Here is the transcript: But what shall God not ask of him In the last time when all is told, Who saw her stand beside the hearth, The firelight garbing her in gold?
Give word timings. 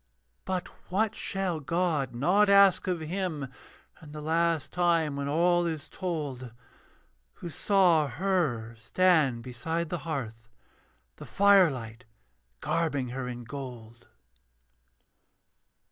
But 0.45 0.67
what 0.89 1.13
shall 1.13 1.59
God 1.59 2.15
not 2.15 2.49
ask 2.49 2.87
of 2.87 3.01
him 3.01 3.47
In 4.01 4.13
the 4.13 4.19
last 4.19 4.73
time 4.73 5.15
when 5.15 5.27
all 5.27 5.67
is 5.67 5.87
told, 5.87 6.51
Who 7.33 7.49
saw 7.49 8.07
her 8.07 8.73
stand 8.77 9.43
beside 9.43 9.89
the 9.89 9.99
hearth, 9.99 10.49
The 11.17 11.25
firelight 11.25 12.05
garbing 12.61 13.09
her 13.09 13.27
in 13.27 13.43
gold? 13.43 14.07